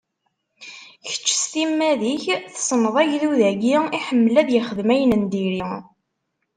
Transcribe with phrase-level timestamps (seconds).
[1.07, 5.65] Kečč, s timmad-ik, tessneḍ agdud-agi, iḥemmel ad ixdem ayen n diri.